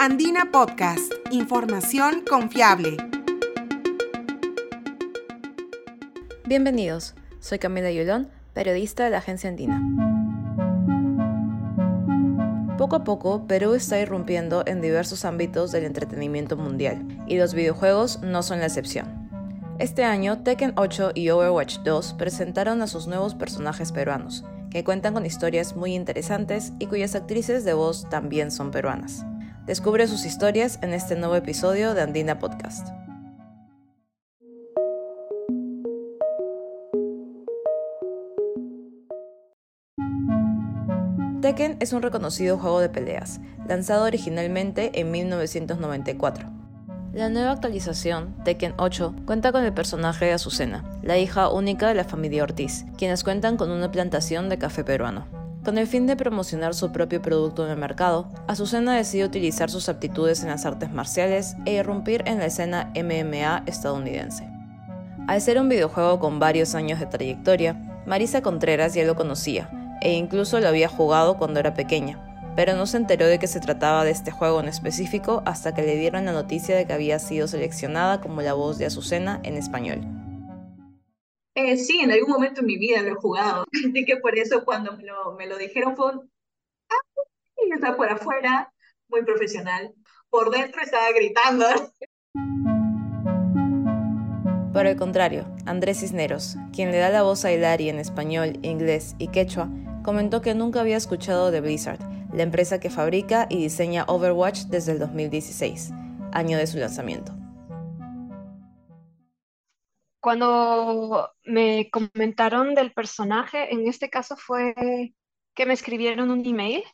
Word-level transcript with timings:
Andina 0.00 0.52
Podcast, 0.52 1.12
información 1.32 2.22
confiable. 2.24 2.96
Bienvenidos, 6.46 7.16
soy 7.40 7.58
Camila 7.58 7.90
Yulón, 7.90 8.28
periodista 8.54 9.02
de 9.02 9.10
la 9.10 9.18
agencia 9.18 9.50
Andina. 9.50 9.82
Poco 12.78 12.94
a 12.94 13.02
poco, 13.02 13.48
Perú 13.48 13.74
está 13.74 13.98
irrumpiendo 13.98 14.62
en 14.68 14.80
diversos 14.80 15.24
ámbitos 15.24 15.72
del 15.72 15.82
entretenimiento 15.82 16.56
mundial, 16.56 17.04
y 17.26 17.36
los 17.36 17.52
videojuegos 17.52 18.20
no 18.22 18.44
son 18.44 18.60
la 18.60 18.66
excepción. 18.66 19.28
Este 19.80 20.04
año, 20.04 20.44
Tekken 20.44 20.74
8 20.76 21.10
y 21.16 21.30
Overwatch 21.30 21.78
2 21.78 22.14
presentaron 22.14 22.82
a 22.82 22.86
sus 22.86 23.08
nuevos 23.08 23.34
personajes 23.34 23.90
peruanos, 23.90 24.44
que 24.70 24.84
cuentan 24.84 25.14
con 25.14 25.26
historias 25.26 25.74
muy 25.74 25.96
interesantes 25.96 26.72
y 26.78 26.86
cuyas 26.86 27.16
actrices 27.16 27.64
de 27.64 27.74
voz 27.74 28.08
también 28.08 28.52
son 28.52 28.70
peruanas. 28.70 29.24
Descubre 29.68 30.08
sus 30.08 30.24
historias 30.24 30.78
en 30.80 30.94
este 30.94 31.14
nuevo 31.14 31.36
episodio 31.36 31.92
de 31.92 32.00
Andina 32.00 32.38
Podcast. 32.38 32.88
Tekken 41.42 41.76
es 41.80 41.92
un 41.92 42.00
reconocido 42.00 42.56
juego 42.56 42.80
de 42.80 42.88
peleas, 42.88 43.40
lanzado 43.68 44.06
originalmente 44.06 44.98
en 44.98 45.10
1994. 45.10 46.48
La 47.12 47.28
nueva 47.28 47.50
actualización, 47.50 48.42
Tekken 48.44 48.72
8, 48.78 49.16
cuenta 49.26 49.52
con 49.52 49.64
el 49.64 49.74
personaje 49.74 50.24
de 50.24 50.32
Azucena, 50.32 50.98
la 51.02 51.18
hija 51.18 51.50
única 51.50 51.88
de 51.88 51.94
la 51.94 52.04
familia 52.04 52.44
Ortiz, 52.44 52.86
quienes 52.96 53.22
cuentan 53.22 53.58
con 53.58 53.70
una 53.70 53.90
plantación 53.90 54.48
de 54.48 54.56
café 54.56 54.82
peruano. 54.82 55.26
Con 55.68 55.76
el 55.76 55.86
fin 55.86 56.06
de 56.06 56.16
promocionar 56.16 56.74
su 56.74 56.92
propio 56.92 57.20
producto 57.20 57.62
en 57.62 57.70
el 57.70 57.76
mercado, 57.76 58.26
Azucena 58.46 58.96
decide 58.96 59.26
utilizar 59.26 59.68
sus 59.68 59.90
aptitudes 59.90 60.42
en 60.42 60.48
las 60.48 60.64
artes 60.64 60.90
marciales 60.90 61.56
e 61.66 61.74
irrumpir 61.74 62.22
en 62.24 62.38
la 62.38 62.46
escena 62.46 62.90
MMA 62.94 63.64
estadounidense. 63.66 64.48
Al 65.26 65.42
ser 65.42 65.60
un 65.60 65.68
videojuego 65.68 66.20
con 66.20 66.38
varios 66.38 66.74
años 66.74 67.00
de 67.00 67.04
trayectoria, 67.04 68.02
Marisa 68.06 68.40
Contreras 68.40 68.94
ya 68.94 69.04
lo 69.04 69.14
conocía, 69.14 69.68
e 70.00 70.14
incluso 70.14 70.58
lo 70.58 70.68
había 70.68 70.88
jugado 70.88 71.36
cuando 71.36 71.60
era 71.60 71.74
pequeña, 71.74 72.18
pero 72.56 72.74
no 72.74 72.86
se 72.86 72.96
enteró 72.96 73.26
de 73.26 73.38
que 73.38 73.46
se 73.46 73.60
trataba 73.60 74.04
de 74.04 74.12
este 74.12 74.30
juego 74.30 74.60
en 74.60 74.68
específico 74.68 75.42
hasta 75.44 75.74
que 75.74 75.82
le 75.82 75.96
dieron 75.96 76.24
la 76.24 76.32
noticia 76.32 76.76
de 76.76 76.86
que 76.86 76.94
había 76.94 77.18
sido 77.18 77.46
seleccionada 77.46 78.22
como 78.22 78.40
la 78.40 78.54
voz 78.54 78.78
de 78.78 78.86
Azucena 78.86 79.38
en 79.42 79.58
español. 79.58 80.17
Eh, 81.60 81.76
sí, 81.76 81.98
en 81.98 82.12
algún 82.12 82.30
momento 82.30 82.60
en 82.60 82.66
mi 82.66 82.78
vida 82.78 83.02
lo 83.02 83.08
he 83.08 83.14
jugado, 83.14 83.64
así 83.90 84.04
que 84.04 84.16
por 84.18 84.38
eso 84.38 84.64
cuando 84.64 84.96
me 84.96 85.02
lo, 85.02 85.32
me 85.32 85.48
lo 85.48 85.58
dijeron 85.58 85.96
fue. 85.96 86.12
Ah, 86.88 87.74
está 87.74 87.96
por 87.96 88.08
afuera, 88.08 88.72
muy 89.08 89.24
profesional. 89.24 89.92
Por 90.30 90.50
dentro 90.52 90.80
estaba 90.80 91.10
gritando. 91.10 91.66
Por 94.72 94.86
el 94.86 94.96
contrario, 94.96 95.52
Andrés 95.66 95.98
Cisneros, 95.98 96.54
quien 96.72 96.92
le 96.92 96.98
da 96.98 97.08
la 97.08 97.22
voz 97.22 97.44
a 97.44 97.50
Hilary 97.50 97.88
en 97.88 97.98
español, 97.98 98.60
inglés 98.62 99.16
y 99.18 99.26
quechua, 99.26 99.68
comentó 100.04 100.40
que 100.40 100.54
nunca 100.54 100.82
había 100.82 100.96
escuchado 100.96 101.50
de 101.50 101.60
Blizzard, 101.60 101.98
la 102.32 102.44
empresa 102.44 102.78
que 102.78 102.90
fabrica 102.90 103.48
y 103.50 103.60
diseña 103.60 104.04
Overwatch 104.06 104.66
desde 104.66 104.92
el 104.92 105.00
2016, 105.00 105.90
año 106.30 106.58
de 106.58 106.68
su 106.68 106.78
lanzamiento. 106.78 107.37
Cuando 110.28 111.30
me 111.44 111.88
comentaron 111.90 112.74
del 112.74 112.92
personaje, 112.92 113.72
en 113.72 113.88
este 113.88 114.10
caso 114.10 114.36
fue 114.36 114.74
que 115.54 115.64
me 115.64 115.72
escribieron 115.72 116.30
un 116.30 116.44
email 116.44 116.84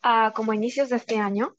a 0.00 0.32
como 0.34 0.52
a 0.52 0.54
inicios 0.54 0.88
de 0.88 0.96
este 0.96 1.18
año 1.18 1.54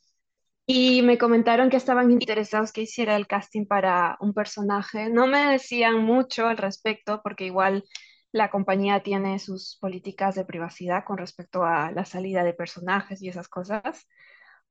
y 0.66 1.03
me 1.03 1.19
comentaron 1.19 1.69
que 1.69 1.78
estaban 1.78 2.09
interesados 2.09 2.72
que 2.72 2.81
hiciera 2.81 3.16
el 3.16 3.28
casting 3.28 3.67
para 3.67 4.17
un 4.22 4.34
personaje. 4.34 5.11
No 5.11 5.28
me 5.28 5.52
decían 5.52 6.00
mucho 6.03 6.47
al 6.47 6.58
respecto 6.58 7.22
porque 7.24 7.45
igual 7.45 7.84
la 8.31 8.50
compañía 8.50 9.03
tiene 9.03 9.38
sus 9.38 9.78
políticas 9.80 10.34
de 10.34 10.45
privacidad 10.45 11.03
con 11.06 11.19
respecto 11.19 11.63
a 11.63 11.91
la 11.91 12.06
salida 12.06 12.44
de 12.44 12.56
personajes 12.56 13.22
y 13.22 13.30
esas 13.30 13.47
cosas, 13.50 14.07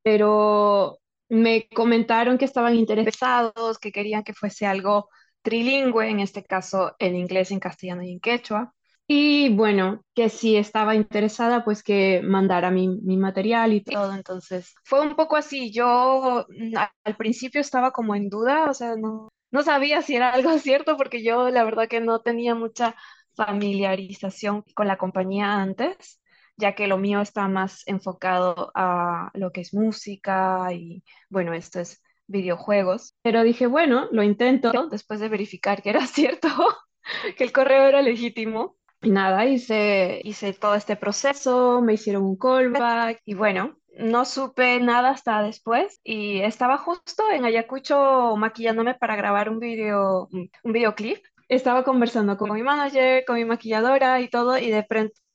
pero 0.03 0.99
me 1.29 1.69
comentaron 1.69 2.37
que 2.37 2.47
estaban 2.47 2.75
interesados, 2.75 3.79
que 3.79 3.93
querían 3.93 4.25
que 4.25 4.35
fuese 4.35 4.67
algo 4.67 5.09
trilingüe, 5.43 6.09
en 6.09 6.21
este 6.21 6.45
caso 6.45 6.95
en 6.99 7.17
inglés, 7.17 7.51
en 7.51 7.61
castellano 7.61 8.03
y 8.03 8.13
en 8.13 8.21
quechua. 8.21 8.75
Y 9.07 9.55
bueno, 9.55 10.05
que 10.15 10.29
si 10.29 10.57
estaba 10.57 10.95
interesada, 10.95 11.65
pues 11.65 11.83
que 11.83 12.23
mandara 12.23 12.71
mi, 12.71 12.89
mi, 12.89 13.17
material 13.17 13.73
y 13.75 13.83
todo. 13.83 14.15
Entonces, 14.15 14.75
fue 14.85 15.01
un 15.03 15.17
poco 15.17 15.37
así. 15.37 15.73
Yo 15.73 16.47
mm, 16.49 16.75
al 17.05 17.17
principio 17.17 17.61
estaba 17.61 17.91
como 17.91 18.15
en 18.15 18.29
duda, 18.29 18.71
o 18.71 18.75
sea, 18.75 18.97
no, 18.97 19.29
no 19.51 19.63
sabía 19.63 20.03
si 20.03 20.17
era 20.17 20.31
algo 20.31 20.51
cierto 20.59 20.97
porque 20.97 21.23
yo 21.23 21.51
la 21.51 21.65
verdad 21.65 21.89
que 21.89 22.01
no 22.01 22.21
tenía 22.21 22.55
mucha 22.55 22.97
familiarización 23.37 24.65
con 24.75 24.89
la 24.89 24.99
compañía 24.99 25.61
antes, 25.61 26.21
ya 26.57 26.75
que 26.75 26.87
lo 26.87 26.99
mío 26.99 27.21
está 27.21 27.49
más 27.49 27.83
enfocado 27.87 28.71
a 28.75 29.31
lo 29.35 29.53
que 29.53 29.63
es 29.63 29.75
música 29.75 30.73
y 30.73 31.05
bueno, 31.29 31.55
esto 31.55 31.81
es 31.81 32.03
videojuegos. 32.33 33.15
Pero 33.23 33.45
dije, 33.45 33.69
bueno, 33.69 34.09
lo 34.11 34.25
intento 34.25 34.89
después 34.89 35.21
de 35.21 35.29
verificar 35.29 35.83
que 35.83 35.91
era 35.91 36.07
cierto, 36.07 36.49
que 37.37 37.45
el 37.45 37.53
correo 37.53 37.87
era 37.87 38.03
legítimo. 38.03 38.77
Y 39.01 39.11
nada, 39.11 39.47
hice, 39.47 40.21
hice 40.25 40.53
todo 40.53 40.75
este 40.75 40.97
proceso, 40.97 41.81
me 41.83 41.95
hicieron 41.95 42.25
un 42.25 42.37
callback 42.37 43.21
y 43.25 43.35
bueno, 43.35 43.77
no 43.99 44.25
supe 44.25 44.79
nada 44.81 45.11
hasta 45.11 45.43
después 45.43 46.01
y 46.05 46.41
estaba 46.41 46.79
justo 46.79 47.25
en 47.31 47.45
Ayacucho 47.45 48.37
maquillándome 48.37 48.95
para 48.95 49.17
grabar 49.17 49.49
un 49.49 49.59
video, 49.59 50.29
un 50.31 50.73
videoclip 50.73 51.19
estaba 51.57 51.85
conversando 51.85 52.37
con 52.37 52.53
mi 52.53 52.63
manager, 52.63 53.25
con 53.27 53.37
mi 53.37 53.45
maquilladora 53.45 54.21
y 54.21 54.29
todo, 54.29 54.57
y 54.59 54.71
de, 54.71 54.87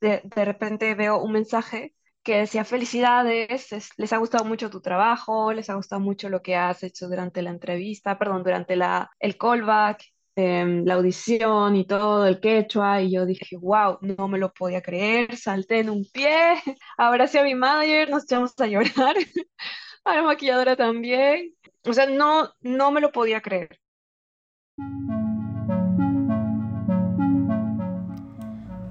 de, 0.01 0.45
repente 0.45 0.95
veo 0.95 1.21
un 1.21 1.31
mensaje 1.31 1.93
que 2.27 2.39
decía 2.39 2.65
felicidades, 2.65 3.69
les 3.95 4.11
ha 4.11 4.17
gustado 4.17 4.43
mucho 4.43 4.69
tu 4.69 4.81
trabajo, 4.81 5.53
les 5.53 5.69
ha 5.69 5.75
gustado 5.75 6.01
mucho 6.01 6.27
lo 6.27 6.41
que 6.41 6.57
has 6.57 6.83
hecho 6.83 7.07
durante 7.07 7.41
la 7.41 7.51
entrevista, 7.51 8.19
perdón, 8.19 8.43
durante 8.43 8.75
la, 8.75 9.09
el 9.19 9.37
callback, 9.37 10.03
em, 10.35 10.83
la 10.83 10.95
audición 10.95 11.77
y 11.77 11.87
todo, 11.87 12.27
el 12.27 12.41
quechua, 12.41 13.01
y 13.01 13.13
yo 13.13 13.25
dije, 13.25 13.55
wow, 13.55 13.99
no 14.01 14.27
me 14.27 14.39
lo 14.39 14.51
podía 14.53 14.81
creer, 14.81 15.37
salté 15.37 15.79
en 15.79 15.89
un 15.89 16.03
pie, 16.11 16.55
sí 17.31 17.37
a 17.37 17.43
mi 17.43 17.55
manager, 17.55 18.09
nos 18.09 18.25
echamos 18.25 18.53
a 18.59 18.67
llorar, 18.67 19.15
a 20.03 20.15
la 20.15 20.23
maquilladora 20.23 20.75
también, 20.75 21.55
o 21.85 21.93
sea, 21.93 22.07
no, 22.07 22.51
no 22.59 22.91
me 22.91 22.99
lo 22.99 23.13
podía 23.13 23.41
creer. 23.41 23.79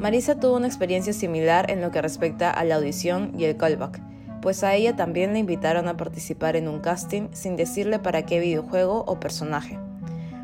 Marisa 0.06 0.38
tuvo 0.38 0.54
una 0.54 0.68
experiencia 0.68 1.12
similar 1.12 1.68
en 1.68 1.80
lo 1.80 1.90
que 1.90 2.00
respecta 2.00 2.52
a 2.52 2.62
la 2.62 2.76
audición 2.76 3.32
y 3.36 3.44
el 3.44 3.56
callback, 3.56 4.00
pues 4.40 4.62
a 4.62 4.72
ella 4.72 4.94
también 4.94 5.32
le 5.32 5.40
invitaron 5.40 5.88
a 5.88 5.96
participar 5.96 6.54
en 6.54 6.68
un 6.68 6.78
casting 6.78 7.28
sin 7.32 7.56
decirle 7.56 7.98
para 7.98 8.24
qué 8.24 8.38
videojuego 8.38 9.02
o 9.04 9.18
personaje. 9.18 9.80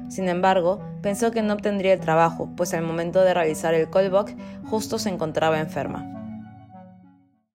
Sin 0.09 0.28
embargo, 0.28 0.83
pensó 1.01 1.31
que 1.31 1.43
no 1.43 1.55
obtendría 1.55 1.93
el 1.93 2.01
trabajo, 2.01 2.51
pues 2.56 2.75
al 2.75 2.83
momento 2.83 3.21
de 3.21 3.34
realizar 3.34 3.72
el 3.72 3.89
callback 3.89 4.37
justo 4.65 4.99
se 4.99 5.11
encontraba 5.11 5.61
enferma. 5.61 6.01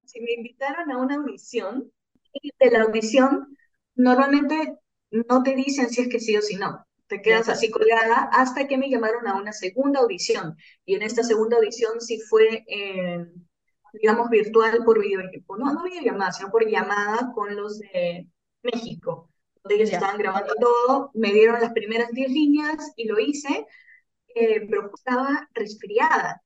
Si 0.05 0.21
me 0.21 0.31
invitaron 0.31 0.89
a 0.89 0.99
una 0.99 1.15
audición, 1.15 1.91
de 2.57 2.71
la 2.71 2.83
audición 2.83 3.57
normalmente 3.95 4.77
no 5.11 5.43
te 5.43 5.55
dicen 5.55 5.89
si 5.89 6.03
es 6.03 6.07
que 6.07 6.21
sí 6.21 6.37
o 6.37 6.41
si 6.41 6.55
no 6.55 6.86
te 7.07 7.21
quedas 7.21 7.49
así 7.49 7.71
colgada 7.71 8.29
hasta 8.31 8.67
que 8.67 8.77
me 8.77 8.89
llamaron 8.89 9.27
a 9.27 9.35
una 9.35 9.53
segunda 9.53 10.01
audición. 10.01 10.57
Y 10.85 10.95
en 10.95 11.03
esta 11.03 11.23
segunda 11.23 11.57
audición 11.57 12.01
sí 12.01 12.19
fue, 12.19 12.65
eh, 12.67 13.25
digamos, 13.93 14.29
virtual 14.29 14.83
por 14.85 14.99
video, 15.01 15.21
no, 15.57 15.73
no 15.73 15.83
videollamada, 15.83 16.31
sino 16.33 16.51
por 16.51 16.67
llamada 16.67 17.31
con 17.33 17.55
los 17.55 17.79
de 17.79 18.27
México. 18.63 19.29
Donde 19.63 19.75
ellos 19.75 19.91
estaban 19.91 20.17
grabando 20.17 20.53
todo, 20.59 21.11
me 21.13 21.33
dieron 21.33 21.59
las 21.59 21.73
primeras 21.73 22.11
10 22.11 22.31
líneas 22.31 22.93
y 22.95 23.07
lo 23.07 23.19
hice, 23.19 23.65
eh, 24.35 24.65
pero 24.69 24.91
estaba 24.95 25.49
resfriada. 25.53 26.41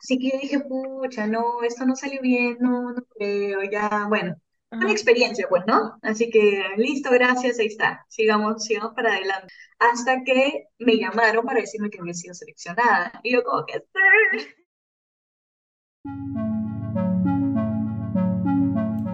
Así 0.00 0.18
que 0.18 0.38
dije, 0.38 0.60
pucha, 0.60 1.26
no, 1.26 1.62
esto 1.62 1.84
no 1.86 1.96
salió 1.96 2.20
bien, 2.22 2.58
no, 2.60 2.92
no 2.92 3.04
creo, 3.16 3.62
ya, 3.70 4.06
bueno, 4.08 4.36
una 4.72 4.90
experiencia, 4.90 5.46
pues, 5.48 5.62
¿no? 5.66 5.98
Así 6.02 6.30
que 6.30 6.64
listo, 6.76 7.10
gracias, 7.10 7.58
ahí 7.58 7.66
está. 7.66 8.04
Sigamos, 8.08 8.64
sigamos 8.64 8.94
para 8.94 9.12
adelante. 9.12 9.52
Hasta 9.78 10.22
que 10.24 10.68
me 10.78 10.96
llamaron 10.96 11.44
para 11.44 11.60
decirme 11.60 11.90
que 11.90 12.00
había 12.00 12.14
sido 12.14 12.34
seleccionada. 12.34 13.12
Y 13.22 13.34
yo 13.34 13.44
como 13.44 13.64
que... 13.66 13.82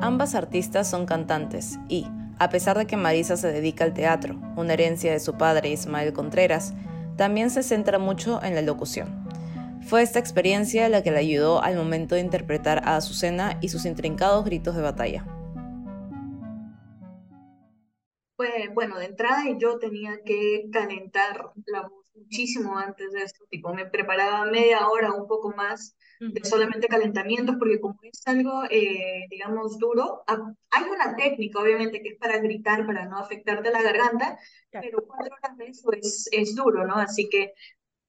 Ambas 0.01 0.35
artistas 0.35 0.89
son 0.89 1.07
cantantes 1.07 1.79
y, 1.89 2.07
a 2.39 2.49
pesar 2.49 2.79
de 2.79 2.87
que 2.87 2.97
Marisa 2.97 3.37
se 3.37 3.53
dedica 3.53 3.85
al 3.85 3.95
teatro, 3.95 4.41
una 4.57 4.73
herencia 4.73 5.13
de 5.13 5.21
su 5.21 5.37
padre 5.37 5.71
Ismael 5.71 6.13
Contreras, 6.13 6.73
también 7.17 7.51
se 7.51 7.63
centra 7.63 7.99
mucho 7.99 8.43
en 8.43 8.55
la 8.55 8.63
locución. 8.63 9.27
Fue 9.83 10.03
esta 10.03 10.19
experiencia 10.19 10.89
la 10.89 11.03
que 11.03 11.11
le 11.11 11.19
ayudó 11.19 11.63
al 11.63 11.77
momento 11.77 12.15
de 12.15 12.21
interpretar 12.21 12.83
a 12.85 12.97
Azucena 12.97 13.59
y 13.61 13.71
sus 13.71 13.87
intrincados 13.87 14.45
gritos 14.45 14.77
de 14.77 14.83
batalla. 14.83 15.25
Pues 18.39 18.73
bueno, 18.73 18.97
de 19.01 19.07
entrada 19.07 19.43
yo 19.59 19.81
tenía 19.81 20.21
que 20.25 20.69
calentar 20.73 21.51
la 21.67 21.83
voz 21.83 22.09
muchísimo 22.15 22.79
antes 22.79 23.11
de 23.13 23.23
esto, 23.23 23.45
tipo 23.51 23.75
me 23.75 23.85
preparaba 23.87 24.45
media 24.45 24.89
hora, 24.89 25.13
un 25.13 25.27
poco 25.27 25.53
más 25.57 25.97
de 26.21 26.45
solamente 26.45 26.87
calentamientos, 26.87 27.57
porque 27.59 27.81
como 27.81 27.99
es 28.03 28.23
algo, 28.27 28.63
eh, 28.71 29.27
digamos, 29.29 29.77
duro, 29.81 30.23
hay 30.71 30.85
una 30.85 31.17
técnica, 31.17 31.61
obviamente, 31.61 32.01
que 32.01 32.11
es 32.11 32.19
para 32.19 32.39
gritar, 32.39 32.87
para 32.87 33.07
no 33.07 33.19
afectarte 33.19 33.73
la 33.73 33.83
garganta, 33.83 34.39
pero 34.71 35.05
cuatro 35.05 35.35
horas 35.35 35.57
de 35.57 35.67
eso 35.67 35.93
es, 35.93 36.29
es 36.31 36.55
duro, 36.55 36.87
¿no? 36.87 36.95
Así 36.95 37.29
que 37.29 37.55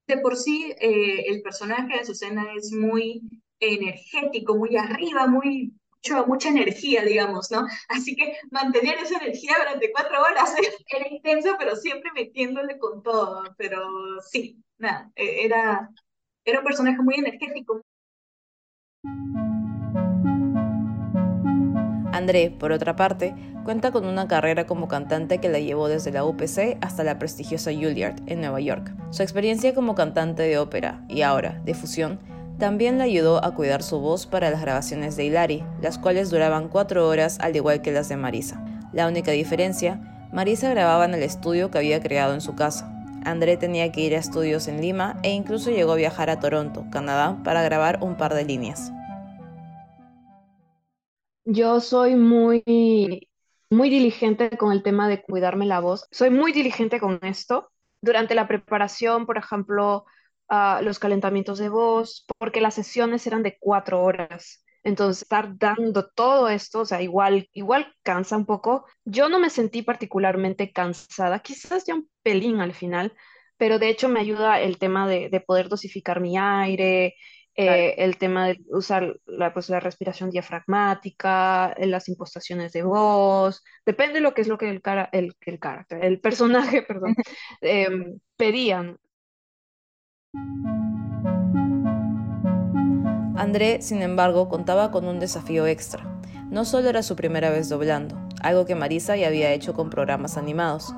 de 0.05 0.17
por 0.19 0.37
sí 0.37 0.75
eh, 0.79 1.25
el 1.27 1.41
personaje 1.41 1.93
de 1.93 2.01
Azucena 2.01 2.45
es 2.55 2.71
muy 2.71 3.23
energético, 3.59 4.55
muy 4.55 4.77
arriba, 4.77 5.25
muy 5.25 5.73
mucho, 6.03 6.27
mucha 6.27 6.49
energía, 6.49 7.03
digamos, 7.03 7.51
¿no? 7.51 7.65
Así 7.89 8.15
que 8.15 8.37
mantener 8.51 8.97
esa 8.99 9.17
energía 9.17 9.55
durante 9.57 9.91
cuatro 9.91 10.21
horas 10.21 10.53
era 10.87 11.07
intenso, 11.09 11.55
pero 11.57 11.75
siempre 11.75 12.11
metiéndole 12.13 12.77
con 12.77 13.03
todo. 13.03 13.43
Pero 13.57 14.21
sí, 14.21 14.63
nada, 14.77 15.11
e, 15.15 15.45
era, 15.45 15.89
era 16.45 16.59
un 16.59 16.65
personaje 16.65 17.01
muy 17.01 17.15
energético. 17.15 17.81
André, 22.11 22.51
por 22.51 22.73
otra 22.73 22.97
parte, 22.97 23.33
cuenta 23.63 23.91
con 23.91 24.05
una 24.05 24.27
carrera 24.27 24.67
como 24.67 24.89
cantante 24.89 25.39
que 25.39 25.47
la 25.47 25.59
llevó 25.59 25.87
desde 25.87 26.11
la 26.11 26.25
UPC 26.25 26.77
hasta 26.81 27.03
la 27.03 27.17
prestigiosa 27.17 27.71
Juilliard 27.71 28.21
en 28.25 28.41
Nueva 28.41 28.59
York. 28.59 28.93
Su 29.11 29.23
experiencia 29.23 29.73
como 29.73 29.95
cantante 29.95 30.43
de 30.43 30.57
ópera 30.57 31.05
y 31.07 31.21
ahora 31.21 31.61
de 31.63 31.73
fusión 31.75 32.19
también 32.59 32.97
le 32.97 33.05
ayudó 33.05 33.43
a 33.43 33.55
cuidar 33.55 33.81
su 33.81 33.99
voz 33.99 34.27
para 34.27 34.51
las 34.51 34.61
grabaciones 34.61 35.15
de 35.15 35.25
Hilari, 35.25 35.63
las 35.81 35.97
cuales 35.97 36.29
duraban 36.29 36.67
cuatro 36.67 37.07
horas 37.07 37.39
al 37.39 37.55
igual 37.55 37.81
que 37.81 37.93
las 37.93 38.09
de 38.09 38.17
Marisa. 38.17 38.63
La 38.93 39.07
única 39.07 39.31
diferencia, 39.31 40.29
Marisa 40.33 40.69
grababa 40.69 41.05
en 41.05 41.13
el 41.13 41.23
estudio 41.23 41.71
que 41.71 41.77
había 41.77 42.01
creado 42.01 42.33
en 42.33 42.41
su 42.41 42.55
casa. 42.55 42.93
André 43.25 43.57
tenía 43.57 43.91
que 43.91 44.01
ir 44.01 44.13
a 44.13 44.19
estudios 44.19 44.67
en 44.67 44.81
Lima 44.81 45.17
e 45.23 45.31
incluso 45.31 45.71
llegó 45.71 45.93
a 45.93 45.95
viajar 45.95 46.29
a 46.29 46.39
Toronto, 46.39 46.85
Canadá, 46.91 47.39
para 47.43 47.63
grabar 47.63 47.99
un 48.01 48.17
par 48.17 48.33
de 48.33 48.45
líneas. 48.45 48.91
Yo 51.45 51.79
soy 51.79 52.15
muy, 52.15 53.29
muy 53.69 53.89
diligente 53.89 54.49
con 54.57 54.71
el 54.71 54.83
tema 54.83 55.07
de 55.07 55.21
cuidarme 55.21 55.65
la 55.65 55.79
voz. 55.79 56.07
Soy 56.11 56.29
muy 56.29 56.51
diligente 56.51 56.99
con 56.99 57.19
esto. 57.23 57.71
Durante 58.01 58.35
la 58.35 58.47
preparación, 58.47 59.25
por 59.25 59.37
ejemplo, 59.37 60.05
uh, 60.49 60.83
los 60.83 60.99
calentamientos 60.99 61.59
de 61.59 61.69
voz, 61.69 62.25
porque 62.37 62.61
las 62.61 62.75
sesiones 62.75 63.25
eran 63.27 63.43
de 63.43 63.57
cuatro 63.59 64.01
horas. 64.03 64.63
Entonces, 64.83 65.23
estar 65.23 65.57
dando 65.57 66.09
todo 66.15 66.49
esto, 66.49 66.81
o 66.81 66.85
sea, 66.85 67.01
igual, 67.01 67.47
igual 67.53 67.93
cansa 68.03 68.37
un 68.37 68.45
poco. 68.45 68.85
Yo 69.05 69.29
no 69.29 69.39
me 69.39 69.49
sentí 69.49 69.81
particularmente 69.81 70.71
cansada, 70.71 71.39
quizás 71.39 71.85
ya 71.85 71.95
un 71.95 72.09
pelín 72.23 72.61
al 72.61 72.73
final, 72.73 73.13
pero 73.57 73.77
de 73.79 73.89
hecho 73.89 74.07
me 74.09 74.19
ayuda 74.21 74.61
el 74.61 74.77
tema 74.77 75.07
de, 75.07 75.29
de 75.29 75.41
poder 75.41 75.67
dosificar 75.69 76.21
mi 76.21 76.37
aire, 76.37 77.15
eh, 77.55 77.95
el 77.97 78.17
tema 78.17 78.47
de 78.47 78.59
usar 78.69 79.19
la, 79.25 79.53
pues, 79.53 79.69
la 79.69 79.81
respiración 79.81 80.29
diafragmática, 80.29 81.73
eh, 81.73 81.87
las 81.87 82.07
impostaciones 82.07 82.71
de 82.71 82.83
voz, 82.83 83.63
depende 83.85 84.15
de 84.15 84.21
lo 84.21 84.33
que 84.33 84.41
es 84.41 84.47
lo 84.47 84.57
que 84.57 84.69
el, 84.69 84.81
cara, 84.81 85.09
el, 85.11 85.33
el 85.41 85.59
carácter, 85.59 86.05
el 86.05 86.21
personaje, 86.21 86.83
perdón, 86.87 87.15
em, 87.61 88.19
pedían. 88.37 88.97
André, 93.35 93.81
sin 93.81 94.01
embargo, 94.01 94.49
contaba 94.49 94.91
con 94.91 95.05
un 95.05 95.19
desafío 95.19 95.65
extra. 95.65 96.21
No 96.49 96.65
solo 96.65 96.89
era 96.89 97.03
su 97.03 97.15
primera 97.15 97.49
vez 97.49 97.69
doblando, 97.69 98.15
algo 98.41 98.65
que 98.65 98.75
Marisa 98.75 99.15
ya 99.15 99.27
había 99.27 99.53
hecho 99.53 99.73
con 99.73 99.89
programas 99.89 100.37
animados 100.37 100.93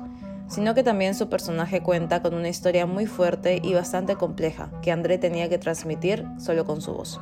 sino 0.52 0.74
que 0.74 0.82
también 0.82 1.14
su 1.14 1.30
personaje 1.30 1.82
cuenta 1.82 2.20
con 2.20 2.34
una 2.34 2.50
historia 2.50 2.84
muy 2.84 3.06
fuerte 3.06 3.60
y 3.62 3.72
bastante 3.72 4.16
compleja 4.16 4.70
que 4.82 4.92
André 4.92 5.16
tenía 5.16 5.48
que 5.48 5.56
transmitir 5.56 6.26
solo 6.38 6.66
con 6.66 6.82
su 6.82 6.92
voz. 6.92 7.20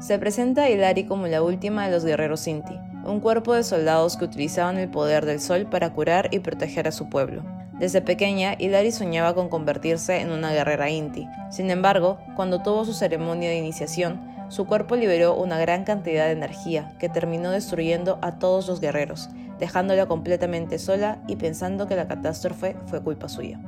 Se 0.00 0.18
presenta 0.18 0.62
a 0.62 0.70
Hilari 0.70 1.04
como 1.04 1.26
la 1.26 1.42
última 1.42 1.84
de 1.84 1.92
los 1.92 2.06
guerreros 2.06 2.40
Sinti, 2.40 2.74
un 3.04 3.20
cuerpo 3.20 3.52
de 3.52 3.64
soldados 3.64 4.16
que 4.16 4.24
utilizaban 4.24 4.78
el 4.78 4.88
poder 4.88 5.26
del 5.26 5.40
sol 5.40 5.66
para 5.66 5.92
curar 5.92 6.30
y 6.32 6.38
proteger 6.38 6.88
a 6.88 6.92
su 6.92 7.10
pueblo. 7.10 7.42
Desde 7.78 8.02
pequeña, 8.02 8.56
Hilari 8.58 8.90
soñaba 8.90 9.34
con 9.36 9.48
convertirse 9.48 10.20
en 10.20 10.32
una 10.32 10.52
guerrera 10.52 10.90
Inti. 10.90 11.28
Sin 11.50 11.70
embargo, 11.70 12.18
cuando 12.34 12.60
tuvo 12.60 12.84
su 12.84 12.92
ceremonia 12.92 13.50
de 13.50 13.58
iniciación, 13.58 14.20
su 14.48 14.66
cuerpo 14.66 14.96
liberó 14.96 15.36
una 15.36 15.58
gran 15.58 15.84
cantidad 15.84 16.26
de 16.26 16.32
energía 16.32 16.96
que 16.98 17.08
terminó 17.08 17.52
destruyendo 17.52 18.18
a 18.20 18.40
todos 18.40 18.66
los 18.66 18.80
guerreros, 18.80 19.28
dejándola 19.60 20.06
completamente 20.06 20.80
sola 20.80 21.22
y 21.28 21.36
pensando 21.36 21.86
que 21.86 21.94
la 21.94 22.08
catástrofe 22.08 22.76
fue 22.86 23.00
culpa 23.00 23.28
suya. 23.28 23.60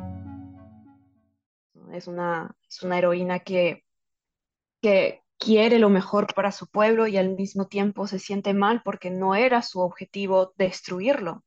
Es 1.93 2.09
una, 2.09 2.57
es 2.69 2.83
una 2.83 2.99
heroína 2.99 3.39
que, 3.41 3.85
que 4.81 5.23
quiere 5.39 5.79
lo 5.79 5.89
mejor 5.89 6.35
para 6.35 6.51
su 6.51 6.67
pueblo 6.67 7.07
y 7.07 7.17
al 7.17 7.37
mismo 7.37 7.69
tiempo 7.69 8.09
se 8.09 8.19
siente 8.19 8.55
mal 8.55 8.83
porque 8.85 9.11
no 9.11 9.37
era 9.37 9.63
su 9.63 9.81
objetivo 9.81 10.53
destruirlo. 10.57 11.45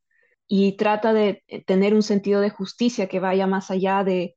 Y 0.47 0.77
trata 0.77 1.13
de 1.13 1.43
tener 1.65 1.93
un 1.93 2.03
sentido 2.03 2.41
de 2.41 2.49
justicia 2.49 3.07
que 3.07 3.19
vaya 3.19 3.47
más 3.47 3.71
allá 3.71 4.03
de, 4.03 4.35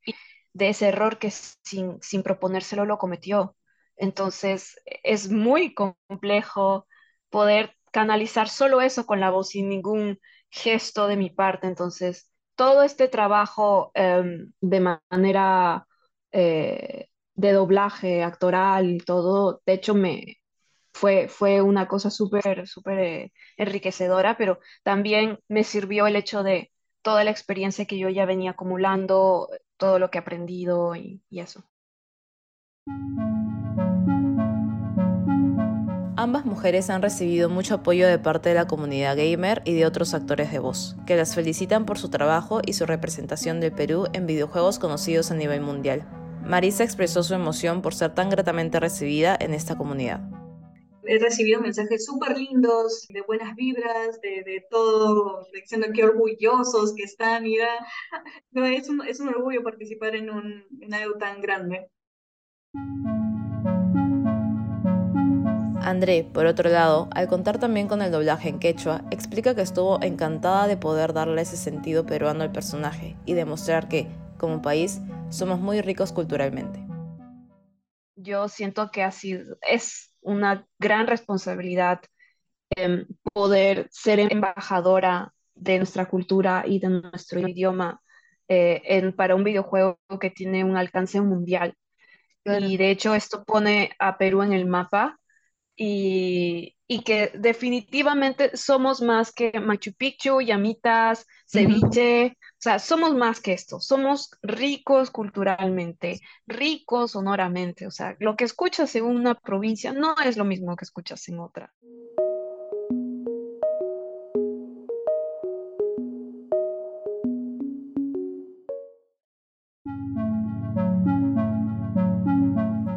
de 0.52 0.68
ese 0.70 0.88
error 0.88 1.18
que 1.18 1.30
sin, 1.30 1.98
sin 2.02 2.22
proponérselo 2.22 2.84
lo 2.86 2.98
cometió. 2.98 3.56
Entonces 3.96 4.80
es 5.02 5.30
muy 5.30 5.74
complejo 5.74 6.86
poder 7.30 7.74
canalizar 7.92 8.48
solo 8.48 8.80
eso 8.80 9.06
con 9.06 9.20
la 9.20 9.30
voz 9.30 9.48
sin 9.50 9.68
ningún 9.68 10.18
gesto 10.50 11.06
de 11.08 11.16
mi 11.16 11.30
parte. 11.30 11.66
Entonces, 11.66 12.30
todo 12.54 12.82
este 12.82 13.08
trabajo 13.08 13.90
em, 13.94 14.52
de 14.60 14.80
manera 14.80 15.86
eh, 16.32 17.08
de 17.34 17.52
doblaje 17.52 18.22
actoral 18.22 18.90
y 18.90 18.98
todo, 18.98 19.62
de 19.66 19.72
hecho, 19.74 19.94
me 19.94 20.36
fue, 20.96 21.28
fue 21.28 21.60
una 21.60 21.86
cosa 21.86 22.10
súper, 22.10 22.66
súper 22.66 22.98
eh, 22.98 23.32
enriquecedora, 23.58 24.36
pero 24.36 24.58
también 24.82 25.38
me 25.48 25.62
sirvió 25.62 26.06
el 26.06 26.16
hecho 26.16 26.42
de 26.42 26.72
toda 27.02 27.22
la 27.22 27.30
experiencia 27.30 27.84
que 27.84 27.98
yo 27.98 28.08
ya 28.08 28.24
venía 28.24 28.52
acumulando, 28.52 29.48
todo 29.76 29.98
lo 29.98 30.10
que 30.10 30.18
he 30.18 30.22
aprendido 30.22 30.96
y 30.96 31.20
eso. 31.30 31.64
Ambas 36.18 36.46
mujeres 36.46 36.88
han 36.88 37.02
recibido 37.02 37.50
mucho 37.50 37.74
apoyo 37.74 38.08
de 38.08 38.18
parte 38.18 38.48
de 38.48 38.54
la 38.54 38.66
comunidad 38.66 39.16
gamer 39.16 39.60
y 39.66 39.74
de 39.74 39.84
otros 39.84 40.14
actores 40.14 40.50
de 40.50 40.58
voz, 40.58 40.96
que 41.06 41.14
las 41.14 41.34
felicitan 41.34 41.84
por 41.84 41.98
su 41.98 42.08
trabajo 42.08 42.62
y 42.64 42.72
su 42.72 42.86
representación 42.86 43.60
del 43.60 43.72
Perú 43.72 44.08
en 44.14 44.26
videojuegos 44.26 44.78
conocidos 44.78 45.30
a 45.30 45.34
nivel 45.34 45.60
mundial. 45.60 46.08
Marisa 46.42 46.84
expresó 46.84 47.22
su 47.22 47.34
emoción 47.34 47.82
por 47.82 47.94
ser 47.94 48.14
tan 48.14 48.30
gratamente 48.30 48.80
recibida 48.80 49.36
en 49.38 49.52
esta 49.52 49.76
comunidad. 49.76 50.35
He 51.08 51.18
recibido 51.18 51.60
mensajes 51.60 52.04
súper 52.04 52.36
lindos, 52.36 53.06
de 53.08 53.22
buenas 53.22 53.54
vibras, 53.54 54.20
de, 54.20 54.64
todo, 54.70 55.46
diciendo 55.52 55.86
qué 55.94 56.04
orgullosos 56.04 56.94
que 56.94 57.04
están. 57.04 57.46
Y 57.46 57.58
no, 58.50 58.66
es, 58.66 58.88
un, 58.88 59.06
es 59.06 59.20
un 59.20 59.28
orgullo 59.28 59.62
participar 59.62 60.16
en, 60.16 60.30
un, 60.30 60.64
en 60.80 60.94
algo 60.94 61.16
tan 61.18 61.40
grande. 61.40 61.88
André, 65.82 66.24
por 66.24 66.46
otro 66.46 66.68
lado, 66.68 67.08
al 67.12 67.28
contar 67.28 67.60
también 67.60 67.86
con 67.86 68.02
el 68.02 68.10
doblaje 68.10 68.48
en 68.48 68.58
quechua, 68.58 69.04
explica 69.12 69.54
que 69.54 69.62
estuvo 69.62 70.02
encantada 70.02 70.66
de 70.66 70.76
poder 70.76 71.12
darle 71.12 71.42
ese 71.42 71.56
sentido 71.56 72.04
peruano 72.04 72.42
al 72.42 72.50
personaje 72.50 73.16
y 73.24 73.34
demostrar 73.34 73.88
que, 73.88 74.08
como 74.38 74.60
país, 74.60 75.00
somos 75.30 75.60
muy 75.60 75.80
ricos 75.82 76.12
culturalmente. 76.12 76.84
Yo 78.16 78.48
siento 78.48 78.90
que 78.90 79.04
así 79.04 79.38
es 79.62 80.15
una 80.26 80.66
gran 80.78 81.06
responsabilidad 81.06 82.00
em, 82.70 83.06
poder 83.32 83.88
ser 83.90 84.20
embajadora 84.20 85.32
de 85.54 85.78
nuestra 85.78 86.06
cultura 86.06 86.64
y 86.66 86.80
de 86.80 86.88
nuestro 86.88 87.40
idioma 87.40 88.00
eh, 88.48 89.12
para 89.16 89.34
un 89.36 89.44
videojuego 89.44 89.98
que 90.20 90.30
tiene 90.30 90.64
un 90.64 90.76
alcance 90.76 91.20
mundial. 91.20 91.74
Y 92.44 92.76
de 92.76 92.90
hecho 92.90 93.14
esto 93.14 93.44
pone 93.44 93.90
a 93.98 94.18
Perú 94.18 94.42
en 94.42 94.52
el 94.52 94.66
mapa 94.66 95.18
y, 95.76 96.75
que 97.04 97.32
definitivamente 97.34 98.56
somos 98.56 99.02
más 99.02 99.32
que 99.32 99.58
Machu 99.60 99.92
Picchu, 99.92 100.40
llamitas, 100.40 101.26
ceviche, 101.46 102.36
o 102.38 102.58
sea, 102.58 102.78
somos 102.78 103.14
más 103.14 103.40
que 103.40 103.52
esto, 103.52 103.80
somos 103.80 104.30
ricos 104.42 105.10
culturalmente, 105.10 106.20
ricos 106.46 107.12
sonoramente, 107.12 107.86
o 107.86 107.90
sea, 107.90 108.16
lo 108.20 108.36
que 108.36 108.44
escuchas 108.44 108.94
en 108.94 109.04
una 109.04 109.34
provincia 109.34 109.92
no 109.92 110.14
es 110.24 110.36
lo 110.36 110.44
mismo 110.44 110.76
que 110.76 110.84
escuchas 110.84 111.28
en 111.28 111.40
otra. 111.40 111.72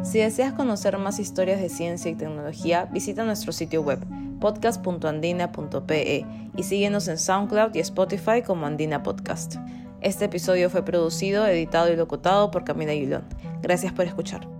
Si 0.02 0.18
deseas 0.18 0.54
conocer 0.54 0.96
más 0.98 1.18
historias 1.18 1.60
de 1.60 1.68
ciencia 1.68 2.10
y 2.10 2.14
tecnología, 2.14 2.86
visita 2.86 3.22
nuestro 3.24 3.52
sitio 3.52 3.82
web 3.82 4.00
podcast.andina.pe 4.40 6.26
y 6.56 6.62
síguenos 6.62 7.06
en 7.08 7.18
SoundCloud 7.18 7.74
y 7.74 7.80
Spotify 7.80 8.42
como 8.44 8.66
Andina 8.66 9.02
Podcast. 9.02 9.56
Este 10.00 10.24
episodio 10.24 10.70
fue 10.70 10.84
producido, 10.84 11.46
editado 11.46 11.92
y 11.92 11.96
locutado 11.96 12.50
por 12.50 12.64
Camila 12.64 12.92
Aguilón. 12.92 13.24
Gracias 13.60 13.92
por 13.92 14.06
escuchar. 14.06 14.59